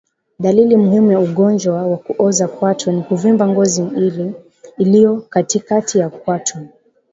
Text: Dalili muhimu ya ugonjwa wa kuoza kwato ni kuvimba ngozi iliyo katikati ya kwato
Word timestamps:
Dalili 0.39 0.75
muhimu 0.77 1.11
ya 1.11 1.19
ugonjwa 1.19 1.87
wa 1.87 1.97
kuoza 1.97 2.47
kwato 2.47 2.91
ni 2.91 3.03
kuvimba 3.03 3.47
ngozi 3.47 3.83
iliyo 4.77 5.21
katikati 5.29 5.99
ya 5.99 6.09
kwato 6.09 6.57